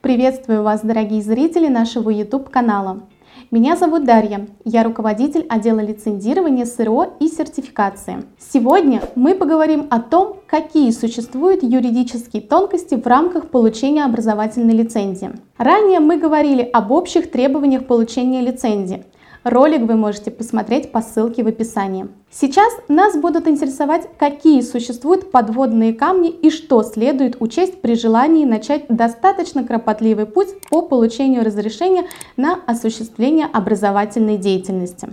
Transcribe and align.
Приветствую 0.00 0.62
вас, 0.62 0.82
дорогие 0.84 1.20
зрители 1.20 1.66
нашего 1.66 2.10
YouTube-канала. 2.10 3.00
Меня 3.50 3.74
зовут 3.74 4.04
Дарья, 4.04 4.46
я 4.64 4.84
руководитель 4.84 5.44
отдела 5.48 5.80
лицензирования 5.80 6.66
СРО 6.66 7.16
и 7.18 7.26
сертификации. 7.26 8.22
Сегодня 8.38 9.02
мы 9.16 9.34
поговорим 9.34 9.88
о 9.90 9.98
том, 9.98 10.36
какие 10.46 10.92
существуют 10.92 11.64
юридические 11.64 12.42
тонкости 12.42 12.94
в 12.94 13.04
рамках 13.08 13.50
получения 13.50 14.04
образовательной 14.04 14.74
лицензии. 14.74 15.32
Ранее 15.56 15.98
мы 15.98 16.16
говорили 16.16 16.62
об 16.62 16.92
общих 16.92 17.32
требованиях 17.32 17.86
получения 17.86 18.40
лицензии– 18.40 19.04
Ролик 19.48 19.82
вы 19.82 19.96
можете 19.96 20.30
посмотреть 20.30 20.92
по 20.92 21.00
ссылке 21.00 21.42
в 21.42 21.46
описании. 21.46 22.08
Сейчас 22.30 22.70
нас 22.88 23.16
будут 23.16 23.48
интересовать, 23.48 24.06
какие 24.18 24.60
существуют 24.60 25.30
подводные 25.30 25.94
камни 25.94 26.28
и 26.28 26.50
что 26.50 26.82
следует 26.82 27.40
учесть 27.40 27.80
при 27.80 27.94
желании 27.94 28.44
начать 28.44 28.84
достаточно 28.88 29.64
кропотливый 29.64 30.26
путь 30.26 30.48
по 30.68 30.82
получению 30.82 31.44
разрешения 31.44 32.04
на 32.36 32.58
осуществление 32.66 33.46
образовательной 33.46 34.36
деятельности. 34.36 35.08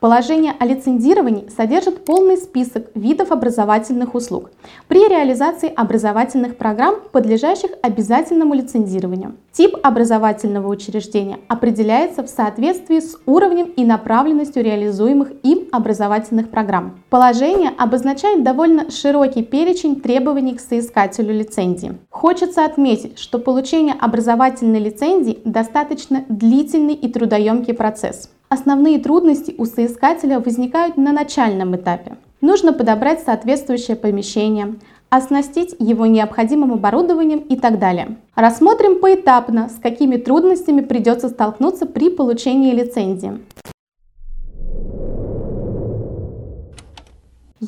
Положение 0.00 0.52
о 0.58 0.66
лицензировании 0.66 1.48
содержит 1.48 2.04
полный 2.04 2.36
список 2.36 2.88
видов 2.94 3.32
образовательных 3.32 4.14
услуг 4.14 4.50
при 4.88 5.08
реализации 5.08 5.72
образовательных 5.74 6.58
программ, 6.58 6.96
подлежащих 7.12 7.70
обязательному 7.82 8.52
лицензированию. 8.52 9.36
Тип 9.52 9.74
образовательного 9.82 10.68
учреждения 10.68 11.38
определяется 11.48 12.22
в 12.22 12.28
соответствии 12.28 13.00
с 13.00 13.16
уровнем 13.24 13.66
и 13.66 13.86
направленностью 13.86 14.62
реализуемых 14.62 15.32
им 15.42 15.68
образовательных 15.72 16.50
программ. 16.50 17.00
Положение 17.08 17.70
обозначает 17.78 18.44
довольно 18.44 18.90
широкий 18.90 19.42
перечень 19.42 20.00
требований 20.02 20.56
к 20.56 20.60
соискателю 20.60 21.32
лицензии. 21.32 21.96
Хочется 22.10 22.66
отметить, 22.66 23.18
что 23.18 23.38
получение 23.38 23.94
образовательной 23.98 24.80
лицензии 24.80 25.38
достаточно 25.44 26.24
длительный 26.28 26.94
и 26.94 27.10
трудоемкий 27.10 27.72
процесс. 27.72 28.28
Основные 28.48 29.00
трудности 29.00 29.54
у 29.58 29.64
соискателя 29.64 30.38
возникают 30.38 30.96
на 30.96 31.12
начальном 31.12 31.74
этапе. 31.74 32.16
Нужно 32.40 32.72
подобрать 32.72 33.20
соответствующее 33.22 33.96
помещение, 33.96 34.76
оснастить 35.08 35.74
его 35.80 36.06
необходимым 36.06 36.72
оборудованием 36.72 37.40
и 37.40 37.56
так 37.56 37.80
далее. 37.80 38.18
Рассмотрим 38.36 39.00
поэтапно, 39.00 39.68
с 39.68 39.80
какими 39.80 40.16
трудностями 40.16 40.80
придется 40.80 41.28
столкнуться 41.28 41.86
при 41.86 42.08
получении 42.08 42.72
лицензии. 42.72 43.40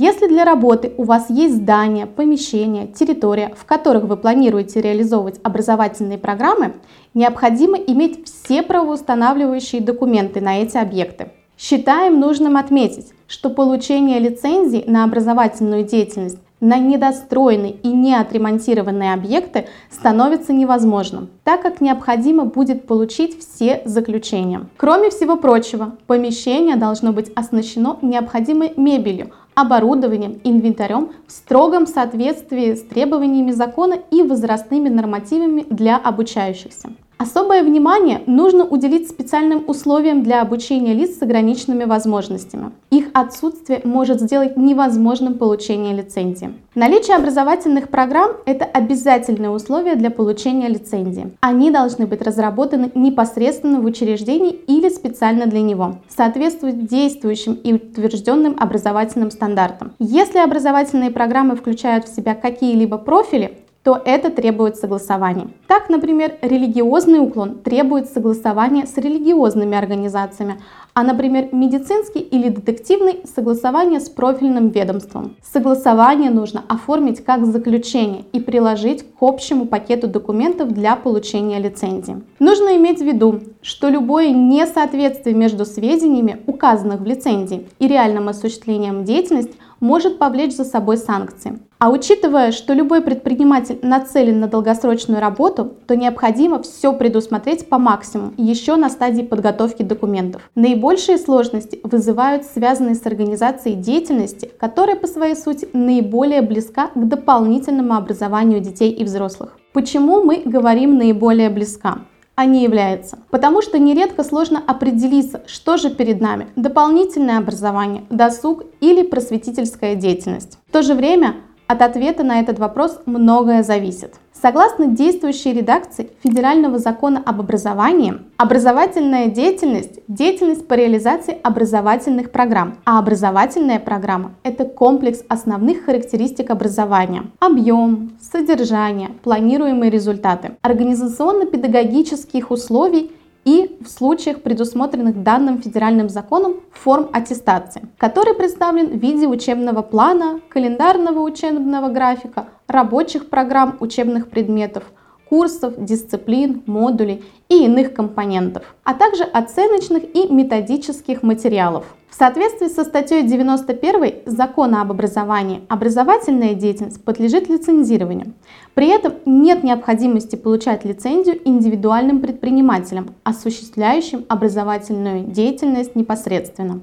Если 0.00 0.28
для 0.28 0.44
работы 0.44 0.92
у 0.96 1.02
вас 1.02 1.28
есть 1.28 1.56
здание, 1.56 2.06
помещение, 2.06 2.86
территория, 2.86 3.52
в 3.56 3.64
которых 3.64 4.04
вы 4.04 4.16
планируете 4.16 4.80
реализовывать 4.80 5.40
образовательные 5.42 6.18
программы, 6.18 6.74
необходимо 7.14 7.76
иметь 7.78 8.24
все 8.24 8.62
правоустанавливающие 8.62 9.80
документы 9.80 10.40
на 10.40 10.62
эти 10.62 10.76
объекты. 10.76 11.32
Считаем 11.58 12.20
нужным 12.20 12.56
отметить, 12.56 13.08
что 13.26 13.50
получение 13.50 14.20
лицензии 14.20 14.84
на 14.86 15.02
образовательную 15.02 15.82
деятельность 15.82 16.38
на 16.60 16.78
недостроенные 16.78 17.72
и 17.72 17.88
неотремонтированные 17.88 19.14
объекты 19.14 19.66
становится 19.90 20.52
невозможным, 20.52 21.28
так 21.44 21.62
как 21.62 21.80
необходимо 21.80 22.44
будет 22.44 22.86
получить 22.86 23.38
все 23.40 23.82
заключения. 23.84 24.66
Кроме 24.76 25.10
всего 25.10 25.36
прочего, 25.36 25.96
помещение 26.06 26.76
должно 26.76 27.12
быть 27.12 27.30
оснащено 27.34 27.98
необходимой 28.02 28.72
мебелью, 28.76 29.30
оборудованием, 29.60 30.40
инвентарем 30.44 31.10
в 31.26 31.32
строгом 31.32 31.86
соответствии 31.86 32.74
с 32.74 32.82
требованиями 32.82 33.50
закона 33.50 33.98
и 34.10 34.22
возрастными 34.22 34.88
нормативами 34.88 35.66
для 35.68 35.96
обучающихся. 35.96 36.90
Особое 37.18 37.64
внимание 37.64 38.22
нужно 38.26 38.64
уделить 38.64 39.08
специальным 39.08 39.64
условиям 39.66 40.22
для 40.22 40.40
обучения 40.40 40.94
лиц 40.94 41.18
с 41.18 41.22
ограниченными 41.22 41.82
возможностями. 41.82 42.70
Их 42.90 43.08
отсутствие 43.12 43.80
может 43.82 44.20
сделать 44.20 44.56
невозможным 44.56 45.34
получение 45.34 45.94
лицензии. 45.94 46.52
Наличие 46.76 47.16
образовательных 47.16 47.88
программ– 47.88 48.32
это 48.46 48.64
обязательное 48.64 49.50
условие 49.50 49.96
для 49.96 50.10
получения 50.10 50.68
лицензии. 50.68 51.32
Они 51.40 51.72
должны 51.72 52.06
быть 52.06 52.22
разработаны 52.22 52.92
непосредственно 52.94 53.80
в 53.80 53.84
учреждении 53.84 54.52
или 54.52 54.88
специально 54.88 55.46
для 55.46 55.60
него, 55.60 55.96
соответствуют 56.08 56.86
действующим 56.86 57.54
и 57.54 57.72
утвержденным 57.72 58.56
образовательным 58.60 59.32
стандартам. 59.32 59.92
Если 59.98 60.38
образовательные 60.38 61.10
программы 61.10 61.56
включают 61.56 62.06
в 62.06 62.14
себя 62.14 62.36
какие-либо 62.36 62.96
профили, 62.96 63.58
то 63.88 64.02
это 64.04 64.28
требует 64.28 64.76
согласования. 64.76 65.48
Так, 65.66 65.88
например, 65.88 66.36
религиозный 66.42 67.20
уклон 67.20 67.60
требует 67.60 68.10
согласования 68.10 68.84
с 68.84 68.98
религиозными 68.98 69.78
организациями, 69.78 70.60
а, 70.92 71.02
например, 71.04 71.48
медицинский 71.52 72.18
или 72.18 72.50
детективный– 72.50 73.20
согласование 73.34 74.00
с 74.00 74.10
профильным 74.10 74.68
ведомством. 74.68 75.36
Согласование 75.42 76.28
нужно 76.30 76.64
оформить 76.68 77.24
как 77.24 77.46
заключение 77.46 78.24
и 78.34 78.40
приложить 78.40 79.04
к 79.04 79.22
общему 79.22 79.64
пакету 79.64 80.06
документов 80.06 80.74
для 80.74 80.94
получения 80.94 81.58
лицензии. 81.58 82.20
Нужно 82.40 82.76
иметь 82.76 82.98
в 82.98 83.06
виду, 83.06 83.40
что 83.62 83.88
любое 83.88 84.32
несоответствие 84.32 85.34
между 85.34 85.64
сведениями, 85.64 86.42
указанных 86.46 87.00
в 87.00 87.06
лицензии, 87.06 87.66
и 87.78 87.88
реальным 87.88 88.28
осуществлением 88.28 89.04
деятельности 89.04 89.54
может 89.80 90.18
повлечь 90.18 90.54
за 90.54 90.64
собой 90.64 90.98
санкции. 90.98 91.58
А 91.78 91.90
учитывая, 91.90 92.50
что 92.50 92.72
любой 92.72 93.02
предприниматель 93.02 93.78
нацелен 93.82 94.40
на 94.40 94.48
долгосрочную 94.48 95.20
работу, 95.20 95.74
то 95.86 95.94
необходимо 95.94 96.60
все 96.60 96.92
предусмотреть 96.92 97.68
по 97.68 97.78
максимуму 97.78 98.32
еще 98.36 98.74
на 98.74 98.90
стадии 98.90 99.22
подготовки 99.22 99.84
документов. 99.84 100.50
Наибольшие 100.56 101.18
сложности 101.18 101.78
вызывают 101.84 102.44
связанные 102.44 102.96
с 102.96 103.06
организацией 103.06 103.76
деятельности, 103.76 104.50
которая 104.58 104.96
по 104.96 105.06
своей 105.06 105.36
сути 105.36 105.68
наиболее 105.72 106.42
близка 106.42 106.88
к 106.88 107.08
дополнительному 107.08 107.94
образованию 107.94 108.58
детей 108.58 108.90
и 108.90 109.04
взрослых. 109.04 109.56
Почему 109.72 110.24
мы 110.24 110.42
говорим 110.44 110.98
наиболее 110.98 111.48
близка? 111.48 111.98
а 112.34 112.44
не 112.44 112.62
является. 112.62 113.18
Потому 113.30 113.62
что 113.62 113.80
нередко 113.80 114.22
сложно 114.22 114.62
определиться, 114.64 115.42
что 115.48 115.76
же 115.76 115.90
перед 115.90 116.20
нами– 116.20 116.46
дополнительное 116.54 117.38
образование, 117.38 118.04
досуг 118.10 118.62
или 118.80 119.02
просветительская 119.02 119.96
деятельность. 119.96 120.56
В 120.68 120.72
то 120.72 120.82
же 120.82 120.94
время 120.94 121.34
от 121.68 121.82
ответа 121.82 122.24
на 122.24 122.40
этот 122.40 122.58
вопрос 122.58 122.98
многое 123.06 123.62
зависит. 123.62 124.14
Согласно 124.32 124.86
действующей 124.86 125.52
редакции 125.52 126.10
Федерального 126.22 126.78
закона 126.78 127.22
об 127.26 127.40
образовании, 127.40 128.14
образовательная 128.36 129.26
деятельность– 129.26 129.98
деятельность 130.08 130.66
по 130.66 130.74
реализации 130.74 131.36
образовательных 131.42 132.30
программ, 132.30 132.78
а 132.84 132.98
образовательная 133.00 133.80
программа– 133.80 134.30
это 134.44 134.64
комплекс 134.64 135.22
основных 135.28 135.84
характеристик 135.84 136.50
образования– 136.50 137.24
объем, 137.40 138.12
содержание, 138.20 139.10
планируемые 139.22 139.90
результаты, 139.90 140.52
организационно-педагогических 140.62 142.50
условий 142.50 143.10
и 143.44 143.78
в 143.80 143.88
случаях, 143.88 144.42
предусмотренных 144.42 145.22
данным 145.22 145.62
федеральным 145.62 146.08
законом, 146.08 146.56
форм 146.72 147.08
аттестации, 147.12 147.88
который 147.96 148.34
представлен 148.34 148.88
в 148.88 149.00
виде 149.00 149.26
учебного 149.26 149.82
плана, 149.82 150.40
календарного 150.48 151.20
учебного 151.20 151.88
графика, 151.88 152.48
рабочих 152.66 153.28
программ 153.28 153.76
учебных 153.80 154.28
предметов, 154.28 154.84
курсов, 155.28 155.74
дисциплин, 155.76 156.62
модулей 156.66 157.24
и 157.48 157.64
иных 157.64 157.94
компонентов, 157.94 158.62
а 158.84 158.94
также 158.94 159.24
оценочных 159.24 160.04
и 160.14 160.32
методических 160.32 161.22
материалов. 161.22 161.84
В 162.10 162.14
соответствии 162.14 162.68
со 162.68 162.84
статьей 162.84 163.22
91 163.22 164.22
Закона 164.26 164.80
об 164.82 164.90
образовании, 164.90 165.60
образовательная 165.68 166.54
деятельность 166.54 167.04
подлежит 167.04 167.48
лицензированию. 167.48 168.32
При 168.74 168.88
этом 168.88 169.14
нет 169.26 169.62
необходимости 169.62 170.34
получать 170.34 170.84
лицензию 170.84 171.40
индивидуальным 171.44 172.20
предпринимателям, 172.20 173.14
осуществляющим 173.24 174.24
образовательную 174.28 175.24
деятельность 175.24 175.94
непосредственно. 175.94 176.80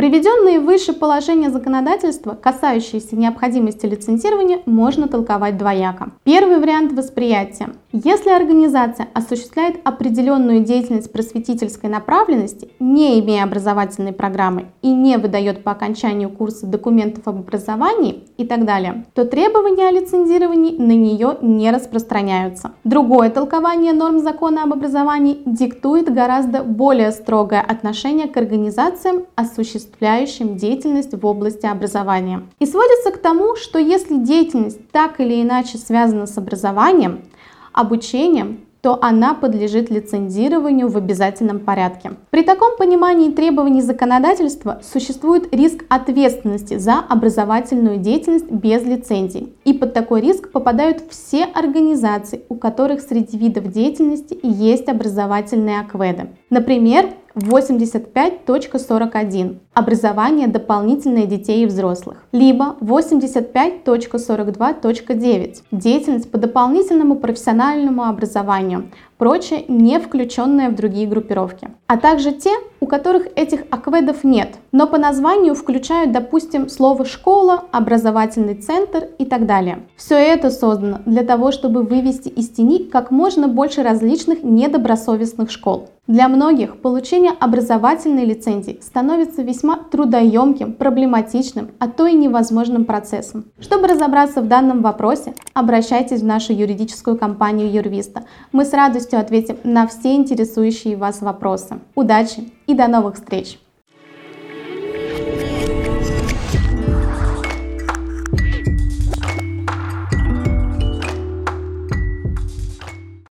Приведенные 0.00 0.60
выше 0.60 0.94
положения 0.94 1.50
законодательства, 1.50 2.32
касающиеся 2.34 3.16
необходимости 3.16 3.84
лицензирования, 3.84 4.62
можно 4.64 5.08
толковать 5.08 5.58
двояко. 5.58 6.12
Первый 6.24 6.56
вариант 6.56 6.92
восприятия 6.92 7.68
Если 7.92 8.30
организация 8.30 9.08
осуществляет 9.14 9.80
определенную 9.82 10.60
деятельность 10.60 11.10
просветительской 11.12 11.90
направленности, 11.90 12.70
не 12.78 13.18
имея 13.18 13.42
образовательной 13.42 14.12
программы 14.12 14.66
и 14.80 14.92
не 14.92 15.18
выдает 15.18 15.64
по 15.64 15.72
окончанию 15.72 16.30
курса 16.30 16.66
документов 16.66 17.26
об 17.26 17.38
образовании 17.38 18.28
и 18.36 18.46
так 18.46 18.64
далее, 18.64 19.06
то 19.14 19.24
требования 19.24 19.88
о 19.88 19.90
лицензировании 19.90 20.76
на 20.78 20.92
нее 20.92 21.38
не 21.42 21.72
распространяются. 21.72 22.70
Другое 22.84 23.28
толкование 23.28 23.92
норм 23.92 24.20
закона 24.20 24.62
об 24.62 24.72
образовании 24.72 25.42
диктует 25.44 26.14
гораздо 26.14 26.62
более 26.62 27.10
строгое 27.10 27.60
отношение 27.60 28.28
к 28.28 28.36
организациям, 28.36 29.24
осуществляющим 29.34 30.56
деятельность 30.56 31.20
в 31.20 31.26
области 31.26 31.66
образования. 31.66 32.42
И 32.60 32.66
сводится 32.66 33.10
к 33.10 33.18
тому, 33.18 33.56
что 33.56 33.80
если 33.80 34.16
деятельность 34.16 34.90
так 34.92 35.20
или 35.20 35.42
иначе 35.42 35.76
связана 35.76 36.26
с 36.26 36.38
образованием, 36.38 37.22
обучением, 37.72 38.60
то 38.80 38.98
она 39.02 39.34
подлежит 39.34 39.90
лицензированию 39.90 40.88
в 40.88 40.96
обязательном 40.96 41.60
порядке. 41.60 42.12
При 42.30 42.42
таком 42.42 42.76
понимании 42.76 43.30
требований 43.30 43.82
законодательства 43.82 44.80
существует 44.82 45.54
риск 45.54 45.84
ответственности 45.88 46.78
за 46.78 46.98
образовательную 46.98 47.98
деятельность 47.98 48.50
без 48.50 48.82
лицензий. 48.82 49.52
И 49.64 49.74
под 49.74 49.92
такой 49.92 50.22
риск 50.22 50.50
попадают 50.50 51.02
все 51.10 51.44
организации, 51.44 52.42
у 52.48 52.54
которых 52.54 53.02
среди 53.02 53.36
видов 53.36 53.70
деятельности 53.70 54.38
есть 54.42 54.88
образовательные 54.88 55.80
акведы. 55.80 56.30
Например, 56.48 57.10
85.41 57.40 59.58
образование 59.74 60.48
дополнительное 60.48 61.26
детей 61.26 61.64
и 61.64 61.66
взрослых, 61.66 62.24
либо 62.32 62.76
85.42.9 62.80 65.56
деятельность 65.70 66.30
по 66.30 66.38
дополнительному 66.38 67.16
профессиональному 67.16 68.04
образованию, 68.04 68.90
прочее 69.18 69.64
не 69.68 69.98
включенное 69.98 70.70
в 70.70 70.74
другие 70.74 71.06
группировки, 71.06 71.68
а 71.86 71.96
также 71.96 72.32
те, 72.32 72.52
которых 72.90 73.28
этих 73.36 73.62
акведов 73.70 74.24
нет, 74.24 74.56
но 74.72 74.86
по 74.88 74.98
названию 74.98 75.54
включают, 75.54 76.10
допустим, 76.10 76.68
слово 76.68 77.04
«школа», 77.04 77.64
«образовательный 77.70 78.56
центр» 78.56 79.08
и 79.18 79.24
так 79.24 79.46
далее. 79.46 79.86
Все 79.96 80.16
это 80.16 80.50
создано 80.50 80.98
для 81.06 81.22
того, 81.22 81.52
чтобы 81.52 81.84
вывести 81.84 82.28
из 82.28 82.48
тени 82.50 82.80
как 82.84 83.12
можно 83.12 83.46
больше 83.46 83.82
различных 83.82 84.42
недобросовестных 84.42 85.50
школ. 85.50 85.88
Для 86.10 86.26
многих 86.26 86.78
получение 86.78 87.30
образовательной 87.38 88.24
лицензии 88.24 88.80
становится 88.82 89.42
весьма 89.42 89.76
трудоемким, 89.76 90.72
проблематичным, 90.72 91.70
а 91.78 91.86
то 91.86 92.08
и 92.08 92.14
невозможным 92.14 92.84
процессом. 92.84 93.44
Чтобы 93.60 93.86
разобраться 93.86 94.42
в 94.42 94.48
данном 94.48 94.82
вопросе, 94.82 95.34
обращайтесь 95.54 96.22
в 96.22 96.26
нашу 96.26 96.52
юридическую 96.52 97.16
компанию 97.16 97.72
Юрвиста. 97.72 98.24
Мы 98.50 98.64
с 98.64 98.72
радостью 98.72 99.20
ответим 99.20 99.58
на 99.62 99.86
все 99.86 100.16
интересующие 100.16 100.96
вас 100.96 101.20
вопросы. 101.20 101.78
Удачи 101.94 102.50
и 102.70 102.74
до 102.74 102.86
новых 102.86 103.16
встреч! 103.16 103.58